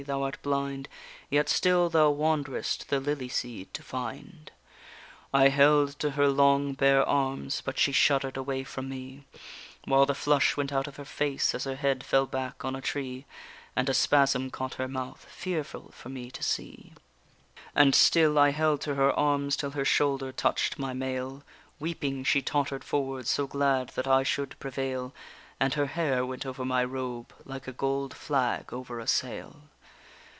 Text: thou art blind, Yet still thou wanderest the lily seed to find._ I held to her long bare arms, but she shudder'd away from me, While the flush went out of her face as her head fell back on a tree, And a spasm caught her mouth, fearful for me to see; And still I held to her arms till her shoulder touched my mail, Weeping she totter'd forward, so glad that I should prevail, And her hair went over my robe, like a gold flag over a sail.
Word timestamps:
thou 0.07 0.23
art 0.23 0.41
blind, 0.41 0.89
Yet 1.29 1.47
still 1.47 1.87
thou 1.87 2.09
wanderest 2.09 2.89
the 2.89 2.99
lily 2.99 3.29
seed 3.29 3.71
to 3.75 3.83
find._ 3.83 4.49
I 5.31 5.49
held 5.49 5.89
to 5.99 6.09
her 6.11 6.27
long 6.27 6.73
bare 6.73 7.07
arms, 7.07 7.61
but 7.63 7.77
she 7.77 7.91
shudder'd 7.91 8.35
away 8.35 8.63
from 8.63 8.89
me, 8.89 9.25
While 9.85 10.07
the 10.07 10.15
flush 10.15 10.57
went 10.57 10.73
out 10.73 10.87
of 10.87 10.95
her 10.97 11.05
face 11.05 11.53
as 11.53 11.65
her 11.65 11.75
head 11.75 12.03
fell 12.03 12.25
back 12.25 12.65
on 12.65 12.75
a 12.75 12.81
tree, 12.81 13.25
And 13.75 13.87
a 13.89 13.93
spasm 13.93 14.49
caught 14.49 14.73
her 14.73 14.87
mouth, 14.87 15.27
fearful 15.29 15.91
for 15.91 16.09
me 16.09 16.31
to 16.31 16.41
see; 16.41 16.93
And 17.75 17.93
still 17.93 18.39
I 18.39 18.49
held 18.49 18.81
to 18.81 18.95
her 18.95 19.11
arms 19.11 19.55
till 19.55 19.69
her 19.71 19.85
shoulder 19.85 20.31
touched 20.31 20.79
my 20.79 20.93
mail, 20.93 21.43
Weeping 21.79 22.23
she 22.23 22.41
totter'd 22.41 22.83
forward, 22.83 23.27
so 23.27 23.45
glad 23.45 23.89
that 23.89 24.07
I 24.07 24.23
should 24.23 24.57
prevail, 24.59 25.13
And 25.59 25.75
her 25.75 25.85
hair 25.85 26.25
went 26.25 26.43
over 26.47 26.65
my 26.65 26.83
robe, 26.83 27.31
like 27.45 27.67
a 27.67 27.71
gold 27.71 28.15
flag 28.15 28.73
over 28.73 28.99
a 28.99 29.05
sail. 29.05 29.61